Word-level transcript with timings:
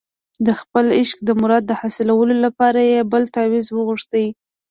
د 0.45 0.47
خپل 0.59 0.85
عشق 0.99 1.17
د 1.27 1.29
مراد 1.41 1.63
د 1.67 1.71
حاصلولو 1.81 2.35
لپاره 2.45 2.79
یې 2.91 2.99
بل 3.11 3.23
تاویز 3.35 3.65
وغوښت. 3.71 4.11